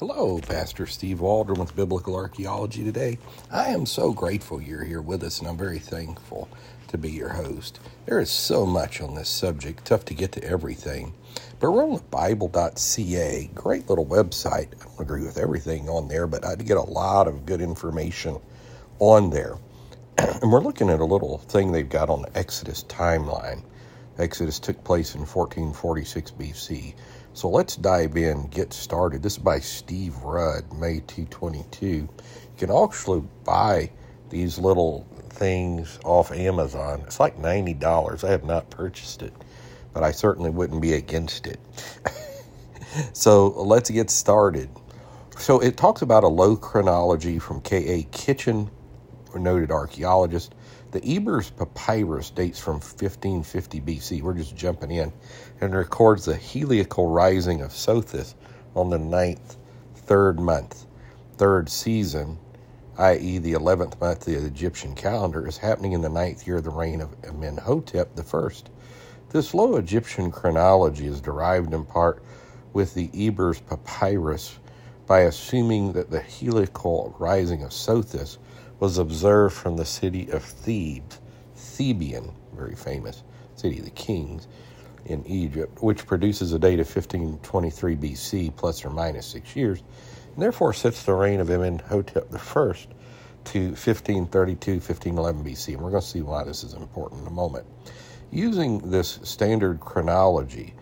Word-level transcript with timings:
Hello, 0.00 0.38
Pastor 0.38 0.86
Steve 0.86 1.20
Waldron 1.20 1.60
with 1.60 1.76
Biblical 1.76 2.16
Archaeology 2.16 2.82
today. 2.82 3.18
I 3.50 3.66
am 3.66 3.84
so 3.84 4.14
grateful 4.14 4.58
you're 4.58 4.82
here 4.82 5.02
with 5.02 5.22
us, 5.22 5.40
and 5.40 5.46
I'm 5.46 5.58
very 5.58 5.78
thankful 5.78 6.48
to 6.88 6.96
be 6.96 7.10
your 7.10 7.28
host. 7.28 7.80
There 8.06 8.18
is 8.18 8.30
so 8.30 8.64
much 8.64 9.02
on 9.02 9.14
this 9.14 9.28
subject, 9.28 9.84
tough 9.84 10.06
to 10.06 10.14
get 10.14 10.32
to 10.32 10.42
everything. 10.42 11.12
But 11.58 11.72
we're 11.72 11.84
on 11.84 11.96
the 11.96 12.02
Bible.ca, 12.04 13.50
great 13.54 13.90
little 13.90 14.06
website. 14.06 14.68
I 14.80 14.84
don't 14.86 15.00
agree 15.00 15.22
with 15.22 15.36
everything 15.36 15.90
on 15.90 16.08
there, 16.08 16.26
but 16.26 16.46
I 16.46 16.54
get 16.54 16.78
a 16.78 16.80
lot 16.80 17.28
of 17.28 17.44
good 17.44 17.60
information 17.60 18.38
on 19.00 19.28
there. 19.28 19.58
and 20.16 20.50
we're 20.50 20.62
looking 20.62 20.88
at 20.88 21.00
a 21.00 21.04
little 21.04 21.36
thing 21.36 21.72
they've 21.72 21.86
got 21.86 22.08
on 22.08 22.22
the 22.22 22.38
Exodus 22.38 22.84
timeline. 22.84 23.62
Exodus 24.18 24.58
took 24.58 24.82
place 24.82 25.14
in 25.14 25.20
1446 25.20 26.30
BC. 26.32 26.94
So 27.32 27.48
let's 27.48 27.76
dive 27.76 28.16
in, 28.16 28.48
get 28.48 28.72
started. 28.72 29.22
This 29.22 29.34
is 29.34 29.38
by 29.38 29.60
Steve 29.60 30.16
Rudd, 30.18 30.72
May 30.72 31.00
222. 31.06 31.86
You 31.86 32.08
can 32.58 32.70
actually 32.72 33.22
buy 33.44 33.90
these 34.30 34.58
little 34.58 35.06
things 35.30 36.00
off 36.04 36.32
Amazon. 36.32 37.02
It's 37.06 37.20
like 37.20 37.38
$90. 37.38 38.24
I 38.24 38.30
have 38.30 38.44
not 38.44 38.68
purchased 38.68 39.22
it, 39.22 39.32
but 39.94 40.02
I 40.02 40.10
certainly 40.10 40.50
wouldn't 40.50 40.82
be 40.82 40.94
against 40.94 41.46
it. 41.46 41.60
so 43.12 43.48
let's 43.48 43.90
get 43.90 44.10
started. 44.10 44.68
So 45.38 45.60
it 45.60 45.76
talks 45.76 46.02
about 46.02 46.24
a 46.24 46.28
low 46.28 46.56
chronology 46.56 47.38
from 47.38 47.60
K.A. 47.60 48.02
Kitchen, 48.10 48.68
a 49.34 49.38
noted 49.38 49.70
archaeologist. 49.70 50.56
The 50.92 51.08
Ebers 51.08 51.50
Papyrus 51.50 52.30
dates 52.30 52.58
from 52.58 52.74
1550 52.74 53.80
BC. 53.80 54.22
We're 54.22 54.34
just 54.34 54.56
jumping 54.56 54.90
in 54.90 55.12
and 55.60 55.72
records 55.72 56.24
the 56.24 56.34
heliacal 56.34 57.14
rising 57.14 57.60
of 57.60 57.70
Sothis 57.70 58.34
on 58.74 58.90
the 58.90 58.98
ninth, 58.98 59.56
third 59.94 60.40
month, 60.40 60.86
third 61.36 61.68
season, 61.68 62.38
i.e., 62.98 63.38
the 63.38 63.52
11th 63.52 64.00
month 64.00 64.26
of 64.26 64.34
the 64.34 64.46
Egyptian 64.46 64.96
calendar, 64.96 65.46
is 65.46 65.56
happening 65.56 65.92
in 65.92 66.00
the 66.00 66.08
ninth 66.08 66.44
year 66.44 66.56
of 66.56 66.64
the 66.64 66.70
reign 66.70 67.00
of 67.00 67.14
Amenhotep 67.22 68.18
I. 68.18 68.48
This 69.28 69.54
low 69.54 69.76
Egyptian 69.76 70.32
chronology 70.32 71.06
is 71.06 71.20
derived 71.20 71.72
in 71.72 71.84
part 71.84 72.20
with 72.72 72.94
the 72.94 73.10
Ebers 73.14 73.60
Papyrus 73.60 74.58
by 75.06 75.20
assuming 75.20 75.92
that 75.92 76.10
the 76.10 76.20
heliacal 76.20 77.14
rising 77.20 77.62
of 77.62 77.70
Sothis 77.70 78.38
was 78.80 78.98
observed 78.98 79.54
from 79.54 79.76
the 79.76 79.84
city 79.84 80.28
of 80.30 80.42
Thebes, 80.42 81.20
Thebian, 81.54 82.32
very 82.54 82.74
famous 82.74 83.22
city 83.54 83.78
of 83.78 83.84
the 83.84 83.90
kings 83.90 84.48
in 85.04 85.24
Egypt, 85.26 85.82
which 85.82 86.06
produces 86.06 86.52
a 86.52 86.58
date 86.58 86.80
of 86.80 86.86
1523 86.86 87.96
BC 87.96 88.56
plus 88.56 88.84
or 88.84 88.90
minus 88.90 89.26
six 89.26 89.54
years, 89.54 89.82
and 90.34 90.42
therefore 90.42 90.72
sets 90.72 91.04
the 91.04 91.12
reign 91.12 91.40
of 91.40 91.50
Amenhotep 91.50 92.32
I 92.32 92.74
to 93.44 93.60
1532 93.68 94.72
1511 94.72 95.44
BC. 95.44 95.74
And 95.74 95.82
we're 95.82 95.90
going 95.90 96.02
to 96.02 96.06
see 96.06 96.22
why 96.22 96.44
this 96.44 96.64
is 96.64 96.74
important 96.74 97.22
in 97.22 97.26
a 97.26 97.30
moment. 97.30 97.66
Using 98.30 98.78
this 98.90 99.18
standard 99.22 99.80
chronology, 99.80 100.74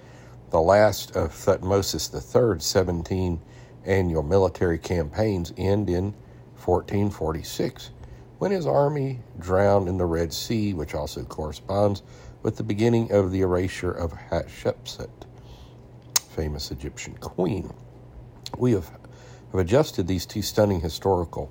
the 0.51 0.61
last 0.61 1.17
of 1.17 1.33
Thutmosis 1.33 2.13
III's 2.13 2.65
17 2.65 3.41
annual 3.85 4.23
military 4.23 4.79
campaigns 4.79 5.53
end 5.57 5.89
in 5.89 6.15
1446, 6.65 7.91
when 8.39 8.51
his 8.51 8.67
army 8.67 9.21
drowned 9.39 9.89
in 9.89 9.99
the 9.99 10.05
Red 10.05 10.33
Sea, 10.33 10.75
which 10.75 10.95
also 10.95 11.25
corresponds 11.25 12.03
with 12.43 12.57
the 12.57 12.63
beginning 12.63 13.13
of 13.13 13.33
the 13.33 13.41
erasure 13.41 13.91
of 13.91 14.13
Hatshepsut, 14.13 15.09
famous 16.31 16.71
Egyptian 16.71 17.15
queen. 17.19 17.73
We 18.57 18.73
have, 18.73 18.89
have 19.53 19.61
adjusted 19.61 20.07
these 20.07 20.25
two 20.27 20.43
stunning 20.43 20.81
historical 20.81 21.51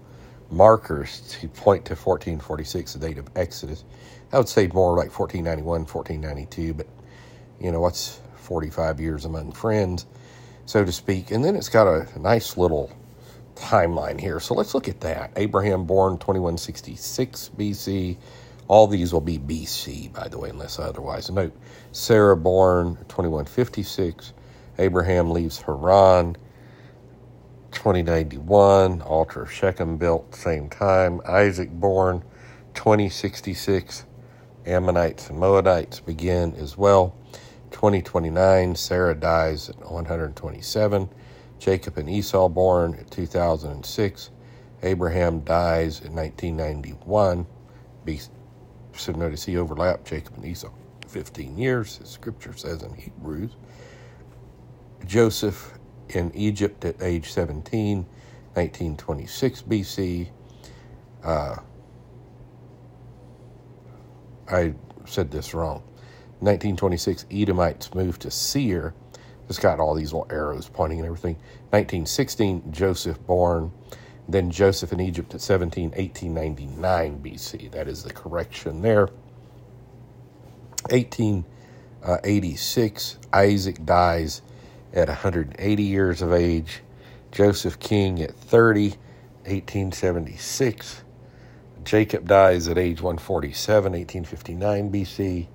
markers 0.50 1.22
to 1.40 1.48
point 1.50 1.86
to 1.86 1.96
1446, 1.96 2.94
the 2.94 3.00
date 3.00 3.18
of 3.18 3.30
Exodus. 3.36 3.84
I 4.32 4.38
would 4.38 4.48
say 4.48 4.68
more 4.68 4.92
like 4.92 5.18
1491, 5.18 5.82
1492, 5.82 6.74
but 6.74 6.88
you 7.60 7.72
know, 7.72 7.82
what's 7.82 8.20
45 8.36 9.02
years 9.02 9.26
among 9.26 9.52
friends, 9.52 10.06
so 10.66 10.86
to 10.86 10.92
speak. 10.92 11.32
And 11.32 11.44
then 11.44 11.56
it's 11.56 11.70
got 11.70 11.88
a 11.88 12.08
nice 12.20 12.56
little 12.58 12.92
timeline 13.60 14.20
here. 14.20 14.40
So 14.40 14.54
let's 14.54 14.74
look 14.74 14.88
at 14.88 15.02
that. 15.02 15.32
Abraham 15.36 15.86
born 15.86 16.18
2166 16.18 17.52
BC. 17.58 18.18
All 18.68 18.88
these 18.88 19.14
will 19.14 19.22
be 19.22 19.40
BC, 19.40 20.12
by 20.14 20.28
the 20.28 20.38
way, 20.38 20.50
unless 20.50 20.78
otherwise 20.80 21.30
note. 21.30 21.56
Sarah 21.92 22.36
born 22.36 22.98
2156. 23.08 24.34
Abraham 24.78 25.32
leaves 25.32 25.62
Haran 25.62 26.36
2091. 27.72 29.02
Altar 29.02 29.44
of 29.44 29.52
Shechem 29.52 29.98
built 29.98 30.36
same 30.36 30.70
time. 30.70 31.22
Isaac 31.26 31.72
born 31.72 32.24
2066. 32.74 34.06
Ammonites 34.66 35.30
and 35.30 35.40
Moabites 35.40 36.02
begin 36.02 36.54
as 36.56 36.78
well. 36.78 37.16
2029. 37.72 38.76
Sarah 38.76 39.16
dies 39.16 39.70
at 39.70 39.80
127. 39.80 41.10
Jacob 41.60 41.98
and 41.98 42.10
Esau 42.10 42.48
born 42.50 42.94
in 42.94 43.06
2006. 43.06 44.30
Abraham 44.84 45.40
dies 45.42 46.02
in 46.02 46.14
1991. 46.16 47.46
Be 48.06 48.20
So 48.96 49.12
notice 49.12 49.44
he 49.46 49.58
overlapped 49.58 50.06
Jacob 50.06 50.36
and 50.36 50.46
Esau 50.46 50.72
15 51.08 51.58
years, 51.58 52.00
as 52.02 52.10
scripture 52.10 52.56
says 52.56 52.84
in 52.84 52.94
Hebrews. 52.94 53.52
Joseph 55.06 55.78
in 56.10 56.32
Egypt 56.36 56.84
at 56.86 57.02
age 57.02 57.32
17, 57.32 58.06
1926 58.54 59.62
BC. 59.64 60.30
Uh, 61.24 61.56
I 64.50 64.74
said 65.06 65.32
this 65.32 65.54
wrong. 65.54 65.84
1926, 66.40 67.26
Edomites 67.32 67.94
moved 67.96 68.22
to 68.22 68.32
Seir 68.32 68.94
it's 69.50 69.60
got 69.60 69.80
all 69.80 69.96
these 69.96 70.14
little 70.14 70.28
arrows 70.30 70.70
pointing 70.70 71.00
and 71.00 71.06
everything. 71.06 71.36
1916, 71.70 72.72
Joseph 72.72 73.26
born. 73.26 73.72
Then 74.30 74.52
Joseph 74.52 74.92
in 74.92 75.00
Egypt 75.00 75.34
at 75.36 75.42
17, 75.42 75.92
1899 75.92 77.22
BC. 77.22 77.72
That 77.72 77.88
is 77.88 78.04
the 78.04 78.12
correction 78.12 78.82
there. 78.82 79.08
1886, 80.90 83.16
uh, 83.16 83.38
Isaac 83.38 83.86
dies 83.86 84.42
at 84.94 85.08
180 85.08 85.84
years 85.84 86.22
of 86.22 86.34
age. 86.34 86.82
Joseph 87.32 87.80
King 87.80 88.22
at 88.22 88.36
30, 88.36 88.90
1876. 89.46 91.04
Jacob 91.84 92.28
dies 92.28 92.68
at 92.68 92.78
age 92.78 93.02
147, 93.02 93.94
1859 93.94 94.92
BC. 94.92 95.48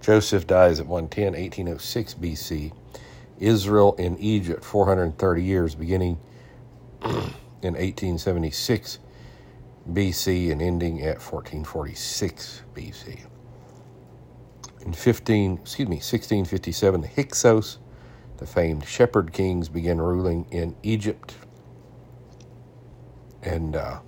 Joseph 0.00 0.46
dies 0.46 0.78
at 0.78 0.86
110, 0.86 1.32
1806 1.32 2.14
BC. 2.14 2.70
Israel 3.40 3.94
in 3.98 4.18
Egypt 4.18 4.64
430 4.64 5.42
years, 5.42 5.74
beginning 5.74 6.18
in 7.02 7.74
1876 7.74 8.98
BC 9.90 10.52
and 10.52 10.62
ending 10.62 11.00
at 11.00 11.16
1446 11.16 12.62
BC. 12.74 13.20
In 14.82 14.92
15, 14.92 15.58
excuse 15.62 15.88
me, 15.88 15.96
1657, 15.96 17.00
the 17.00 17.08
Hyksos, 17.08 17.78
the 18.38 18.46
famed 18.46 18.86
shepherd 18.86 19.32
kings, 19.32 19.68
began 19.68 19.98
ruling 20.00 20.46
in 20.50 20.76
Egypt, 20.82 21.34
and 23.42 23.76
uh, 23.76 24.00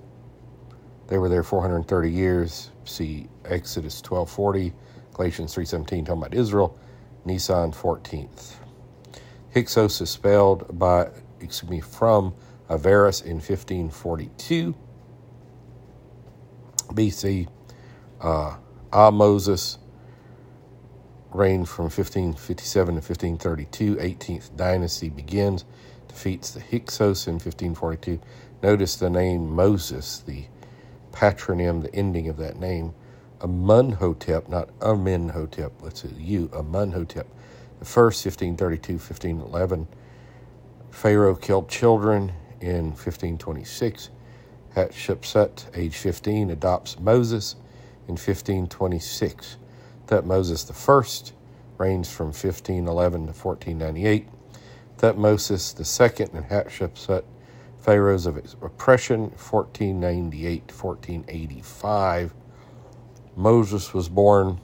they 1.07 1.17
were 1.17 1.29
there 1.29 1.43
430 1.43 2.09
years. 2.11 2.71
See 2.85 3.27
Exodus 3.45 4.01
12:40, 4.01 4.73
Galatians 5.13 5.55
3:17, 5.55 6.05
talking 6.05 6.07
about 6.23 6.33
Israel, 6.33 6.77
Nisan 7.25 7.71
14th. 7.71 8.62
Hyksos 9.53 10.01
is 10.01 10.09
spelled 10.09 10.79
by, 10.79 11.09
excuse 11.39 11.69
me, 11.69 11.79
from 11.79 12.33
Avaris 12.69 13.23
in 13.23 13.35
1542 13.35 14.75
BC. 16.87 17.47
Uh, 18.19 18.55
ah 18.91 19.11
Moses 19.11 19.77
reigned 21.31 21.69
from 21.69 21.85
1557 21.85 22.87
to 22.87 23.01
1532. 23.01 23.95
18th 23.97 24.55
dynasty 24.55 25.09
begins, 25.09 25.65
defeats 26.07 26.51
the 26.51 26.59
Hyksos 26.59 27.27
in 27.27 27.33
1542. 27.33 28.19
Notice 28.63 28.95
the 28.95 29.09
name 29.09 29.53
Moses, 29.53 30.23
the 30.25 30.45
patronym, 31.11 31.83
the 31.83 31.93
ending 31.93 32.27
of 32.27 32.37
that 32.37 32.59
name. 32.59 32.93
Amunhotep, 33.39 34.47
not 34.49 34.69
Amenhotep. 34.79 35.73
Let's 35.81 36.01
see, 36.01 36.09
you, 36.17 36.47
Amunhotep 36.49 37.25
first, 37.83 38.25
1532 38.25 38.93
1511, 38.93 39.87
Pharaoh 40.91 41.35
killed 41.35 41.69
children 41.69 42.33
in 42.61 42.91
1526. 42.91 44.09
Hatshepsut, 44.75 45.65
age 45.75 45.95
15, 45.95 46.49
adopts 46.51 46.99
Moses 46.99 47.55
in 48.07 48.13
1526. 48.13 49.57
Thutmoses 50.07 50.69
I 50.69 51.31
reigns 51.77 52.11
from 52.11 52.27
1511 52.27 53.27
to 53.27 53.33
1498. 53.33 54.27
Thutmoses 54.97 55.73
II 55.79 56.27
and 56.33 56.45
Hatshepsut 56.45 57.23
Pharaohs 57.83 58.25
of 58.25 58.37
oppression, 58.61 59.23
1498 59.23 60.69
to 60.69 60.73
1485. 60.73 62.33
Moses 63.35 63.93
was 63.93 64.07
born 64.07 64.61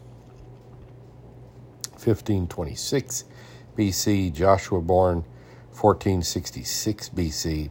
1526 2.10 3.26
BC. 3.78 4.34
Joshua 4.34 4.82
born 4.82 5.24
1466 5.72 7.10
BC. 7.10 7.70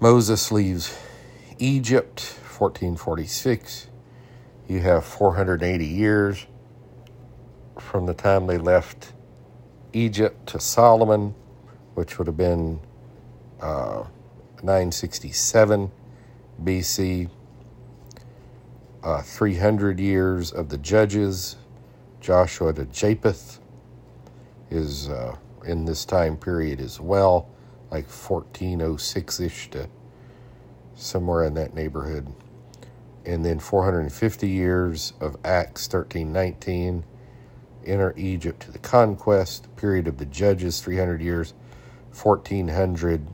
Moses 0.00 0.52
leaves 0.52 0.96
Egypt 1.58 2.20
1446. 2.58 3.88
You 4.68 4.80
have 4.80 5.04
480 5.04 5.86
years 5.86 6.46
from 7.78 8.06
the 8.06 8.14
time 8.14 8.46
they 8.46 8.58
left 8.58 9.12
Egypt 9.92 10.46
to 10.48 10.60
Solomon, 10.60 11.34
which 11.94 12.18
would 12.18 12.26
have 12.26 12.36
been 12.36 12.80
uh, 13.60 14.04
967 14.62 15.90
BC. 16.62 17.30
Uh, 19.02 19.20
300 19.20 20.00
years 20.00 20.50
of 20.50 20.70
the 20.70 20.78
judges, 20.78 21.56
Joshua 22.24 22.72
to 22.72 22.86
Jephthah 22.86 23.60
is 24.70 25.10
uh, 25.10 25.36
in 25.66 25.84
this 25.84 26.06
time 26.06 26.38
period 26.38 26.80
as 26.80 26.98
well, 26.98 27.50
like 27.90 28.06
1406 28.06 29.40
ish 29.40 29.70
to 29.72 29.90
somewhere 30.94 31.44
in 31.44 31.52
that 31.52 31.74
neighborhood. 31.74 32.32
And 33.26 33.44
then 33.44 33.58
450 33.58 34.48
years 34.48 35.12
of 35.20 35.36
Acts 35.44 35.86
1319 35.86 37.04
enter 37.84 38.14
Egypt 38.16 38.60
to 38.62 38.70
the 38.70 38.78
conquest, 38.78 39.68
period 39.76 40.08
of 40.08 40.16
the 40.16 40.24
judges, 40.24 40.80
300 40.80 41.20
years, 41.20 41.52
1400 42.22 43.26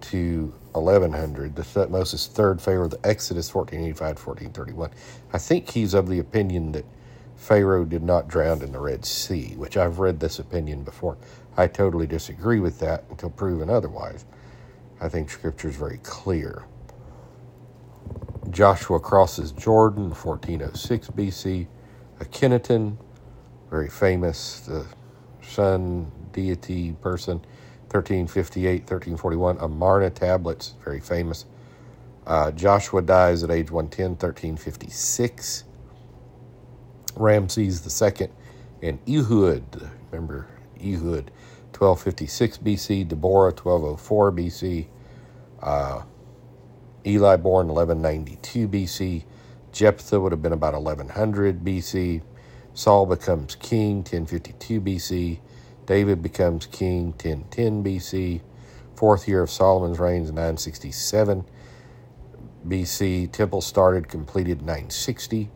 to 0.00 0.52
1100. 0.72 1.54
The 1.54 1.88
Moses' 1.88 2.26
third 2.26 2.60
Pharaoh, 2.60 2.88
the 2.88 2.98
Exodus, 3.06 3.54
1485 3.54 4.16
to 4.16 4.28
1431. 4.30 4.90
I 5.32 5.38
think 5.38 5.70
he's 5.70 5.94
of 5.94 6.08
the 6.08 6.18
opinion 6.18 6.72
that 6.72 6.84
Pharaoh 7.36 7.84
did 7.84 8.02
not 8.02 8.28
drown 8.28 8.62
in 8.62 8.72
the 8.72 8.80
Red 8.80 9.04
Sea, 9.04 9.54
which 9.56 9.76
I've 9.76 9.98
read 9.98 10.20
this 10.20 10.38
opinion 10.38 10.82
before. 10.82 11.18
I 11.56 11.66
totally 11.66 12.06
disagree 12.06 12.60
with 12.60 12.78
that 12.80 13.04
until 13.10 13.30
proven 13.30 13.70
otherwise. 13.70 14.24
I 15.00 15.08
think 15.08 15.30
Scripture 15.30 15.68
is 15.68 15.76
very 15.76 15.98
clear. 15.98 16.64
Joshua 18.50 19.00
crosses 19.00 19.52
Jordan, 19.52 20.10
1406 20.10 21.08
BC. 21.08 21.66
Akhenaten, 22.20 22.96
very 23.70 23.88
famous, 23.88 24.60
the 24.60 24.86
sun 25.42 26.10
deity 26.32 26.92
person, 27.00 27.38
1358, 27.90 28.80
1341. 28.82 29.58
Amarna 29.58 30.10
tablets, 30.10 30.74
very 30.84 31.00
famous. 31.00 31.46
Uh, 32.26 32.50
Joshua 32.52 33.02
dies 33.02 33.42
at 33.42 33.50
age 33.50 33.70
110, 33.70 34.10
1356. 34.12 35.64
Ramses 37.16 38.02
II 38.02 38.28
and 38.82 38.98
Ehud, 39.08 39.90
remember 40.10 40.48
Ehud, 40.80 41.30
1256 41.76 42.58
BC. 42.58 43.08
Deborah, 43.08 43.50
1204 43.50 44.32
BC. 44.32 44.86
Uh, 45.60 46.02
Eli 47.06 47.36
born 47.36 47.68
1192 47.68 48.68
BC. 48.68 49.24
Jephthah 49.72 50.20
would 50.20 50.32
have 50.32 50.42
been 50.42 50.52
about 50.52 50.74
1100 50.74 51.64
BC. 51.64 52.22
Saul 52.74 53.06
becomes 53.06 53.56
king 53.56 53.98
1052 53.98 54.80
BC. 54.80 55.40
David 55.86 56.22
becomes 56.22 56.66
king 56.66 57.06
1010 57.12 57.84
BC. 57.84 58.40
Fourth 58.94 59.26
year 59.28 59.42
of 59.42 59.50
Solomon's 59.50 59.98
reign 59.98 60.22
is 60.22 60.30
967 60.30 61.44
BC. 62.66 63.32
Temple 63.32 63.60
started, 63.60 64.08
completed 64.08 64.60
960. 64.60 65.50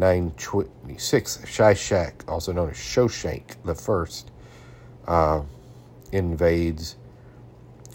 926. 0.00 1.38
Shishak, 1.44 2.28
also 2.28 2.52
known 2.52 2.70
as 2.70 2.76
Shoshank 2.76 3.62
the 3.64 3.74
First, 3.74 4.30
uh, 5.06 5.42
invades. 6.10 6.96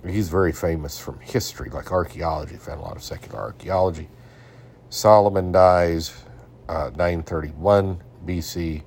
He's 0.08 0.30
very 0.30 0.52
famous 0.52 1.00
from 1.00 1.20
history, 1.20 1.70
like 1.72 1.92
archaeology. 1.92 2.56
Found 2.58 2.80
a 2.80 2.84
lot 2.84 2.96
of 2.96 3.04
secular 3.04 3.40
archaeology. 3.40 4.08
Solomon 4.90 5.52
dies 5.52 6.16
uh, 6.70 6.92
931 6.96 8.00
BC, 8.26 8.84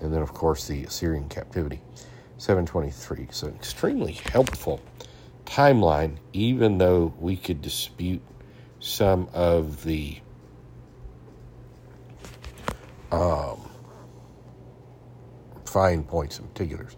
and 0.00 0.12
then, 0.12 0.22
of 0.22 0.32
course, 0.32 0.66
the 0.66 0.84
Assyrian 0.84 1.28
captivity, 1.28 1.80
723. 2.38 3.28
So, 3.30 3.48
extremely 3.48 4.12
helpful 4.12 4.80
timeline, 5.44 6.16
even 6.32 6.78
though 6.78 7.12
we 7.20 7.36
could 7.36 7.60
dispute 7.60 8.22
some 8.80 9.28
of 9.32 9.84
the 9.84 10.18
um, 13.14 13.70
fine 15.64 16.02
points 16.04 16.38
and 16.38 16.52
particulars. 16.52 16.96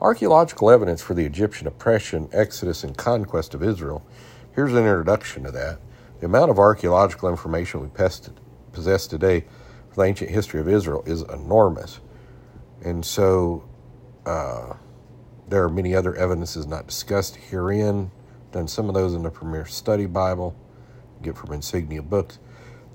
Archaeological 0.00 0.70
evidence 0.70 1.00
for 1.00 1.14
the 1.14 1.24
Egyptian 1.24 1.66
oppression, 1.66 2.28
exodus, 2.32 2.84
and 2.84 2.96
conquest 2.96 3.54
of 3.54 3.62
Israel. 3.62 4.06
Here's 4.54 4.72
an 4.72 4.78
introduction 4.78 5.44
to 5.44 5.50
that. 5.52 5.78
The 6.20 6.26
amount 6.26 6.50
of 6.50 6.58
archaeological 6.58 7.28
information 7.28 7.80
we 7.80 7.88
possess 8.72 9.06
today 9.06 9.44
for 9.90 9.96
the 9.96 10.02
ancient 10.02 10.30
history 10.30 10.60
of 10.60 10.68
Israel 10.68 11.02
is 11.06 11.22
enormous. 11.22 12.00
And 12.84 13.04
so 13.04 13.64
uh, 14.26 14.74
there 15.48 15.62
are 15.64 15.68
many 15.68 15.94
other 15.94 16.14
evidences 16.14 16.66
not 16.66 16.86
discussed 16.86 17.36
herein. 17.36 18.10
Done 18.52 18.68
some 18.68 18.88
of 18.88 18.94
those 18.94 19.14
in 19.14 19.22
the 19.22 19.30
Premier 19.30 19.66
Study 19.66 20.06
Bible, 20.06 20.54
get 21.22 21.36
from 21.36 21.52
Insignia 21.52 22.02
Books. 22.02 22.38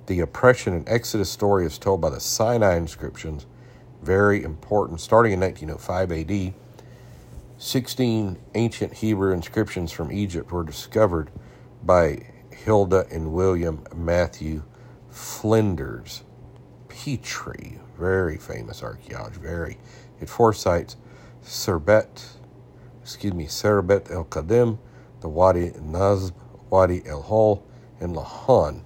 The 0.09 0.21
oppression 0.21 0.73
and 0.73 0.89
Exodus 0.89 1.29
story 1.29 1.67
is 1.67 1.77
told 1.77 2.01
by 2.01 2.09
the 2.09 2.19
Sinai 2.19 2.77
inscriptions, 2.77 3.45
very 4.01 4.41
important, 4.41 5.01
starting 5.01 5.33
in 5.33 5.39
1905 5.39 6.11
AD. 6.11 6.53
16 7.59 8.39
ancient 8.55 8.93
Hebrew 8.95 9.31
inscriptions 9.31 9.91
from 9.91 10.11
Egypt 10.11 10.51
were 10.51 10.63
discovered 10.63 11.29
by 11.83 12.25
Hilda 12.51 13.05
and 13.11 13.33
William 13.33 13.83
Matthew 13.95 14.63
Flinders. 15.11 16.23
Petrie, 16.87 17.77
very 17.95 18.37
famous 18.37 18.81
archaeologist, 18.81 19.39
very. 19.39 19.77
At 20.19 20.27
four 20.27 20.53
sites, 20.53 20.97
Serbet, 21.43 22.29
excuse 23.03 23.35
me, 23.35 23.45
Serabit 23.45 24.09
el 24.09 24.25
Khadim, 24.25 24.79
the 25.21 25.29
Wadi 25.29 25.69
Nasb, 25.69 26.33
Wadi 26.71 27.03
el 27.05 27.21
Hol, 27.21 27.63
and 27.99 28.15
Lahun. 28.15 28.81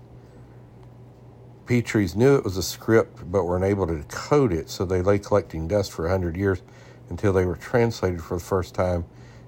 Petries 1.65 2.15
knew 2.15 2.35
it 2.35 2.43
was 2.43 2.57
a 2.57 2.63
script 2.63 3.31
but 3.31 3.45
were 3.45 3.57
unable 3.57 3.87
to 3.87 3.97
decode 3.97 4.51
it, 4.51 4.69
so 4.69 4.85
they 4.85 5.01
lay 5.01 5.19
collecting 5.19 5.67
dust 5.67 5.91
for 5.91 6.05
a 6.05 6.09
hundred 6.09 6.35
years 6.35 6.61
until 7.09 7.33
they 7.33 7.45
were 7.45 7.55
translated 7.55 8.21
for 8.21 8.37
the 8.37 8.43
first 8.43 8.75
time, 8.75 9.05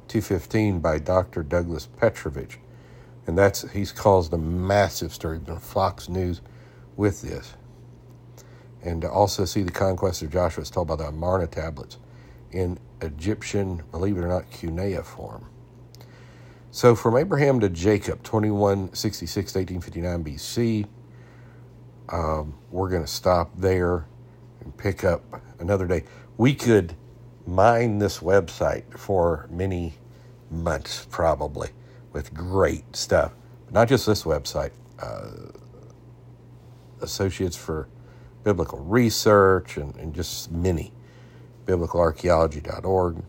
215, 0.08 0.80
by 0.80 1.00
Dr. 1.00 1.44
Douglas 1.44 1.88
Petrovich. 1.88 2.60
And 3.28 3.38
that's 3.38 3.70
he's 3.72 3.92
caused 3.92 4.34
a 4.34 4.38
massive 4.38 5.14
stir. 5.14 5.40
He's 5.40 5.58
Fox 5.64 6.08
News 6.08 6.42
with 6.96 7.22
this 7.22 7.56
and 8.86 9.02
to 9.02 9.10
also 9.10 9.46
see 9.46 9.64
the 9.64 9.72
conquest 9.72 10.22
of 10.22 10.32
Joshua 10.32 10.62
is 10.62 10.70
told 10.70 10.88
by 10.88 10.96
the 10.96 11.08
Amarna 11.08 11.48
tablets 11.48 11.98
in 12.52 12.78
Egyptian, 13.02 13.84
believe 13.92 14.16
it 14.16 14.22
or 14.22 14.28
not, 14.28 14.50
cuneiform. 14.52 15.48
So 16.72 16.96
from 16.96 17.18
Abraham 17.18 17.60
to 17.62 17.70
Jacob, 17.70 18.22
2166 18.24 19.54
to 19.54 19.60
1859 19.60 20.24
BC, 20.24 20.88
um, 22.10 22.54
we're 22.72 22.90
going 22.90 23.04
to 23.04 23.08
stop 23.08 23.52
there 23.58 24.06
and 24.62 24.76
pick 24.78 25.04
up 25.04 25.42
another 25.60 25.88
day. 25.88 26.04
We 26.38 26.54
could 26.54 26.96
mine 27.48 28.00
this 28.00 28.20
website 28.20 28.98
for 28.98 29.48
many 29.52 29.94
months, 30.50 31.08
probably, 31.10 31.70
with 32.12 32.34
great 32.34 32.96
stuff. 32.96 33.34
not 33.72 33.88
just 33.88 34.06
this 34.06 34.24
website, 34.24 34.72
uh, 35.00 35.52
Associates 37.02 37.58
for 37.58 37.90
biblical 38.44 38.80
research 38.80 39.78
and, 39.78 39.96
and 39.98 40.14
just 40.14 40.52
many, 40.52 40.94
biblicalarchaeology.org. 41.66 43.24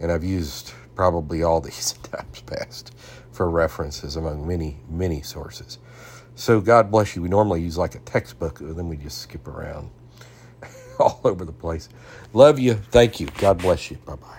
And 0.00 0.12
I've 0.12 0.24
used 0.24 0.72
probably 0.94 1.42
all 1.42 1.60
these 1.62 1.92
times 1.92 2.40
past 2.42 2.94
for 3.30 3.50
references 3.50 4.16
among 4.16 4.46
many, 4.46 4.80
many 4.88 5.22
sources. 5.22 5.78
So 6.38 6.60
God 6.60 6.92
bless 6.92 7.16
you. 7.16 7.22
We 7.22 7.30
normally 7.30 7.62
use 7.62 7.78
like 7.78 7.96
a 7.96 8.00
textbook, 8.00 8.60
and 8.60 8.76
then 8.76 8.88
we 8.88 8.96
just 8.98 9.18
skip 9.22 9.48
around 9.48 9.90
all 11.00 11.20
over 11.24 11.44
the 11.44 11.52
place. 11.52 11.88
Love 12.34 12.58
you. 12.60 12.74
Thank 12.74 13.20
you. 13.20 13.28
God 13.38 13.58
bless 13.58 13.90
you. 13.90 13.98
Bye 14.06 14.16
bye. 14.16 14.36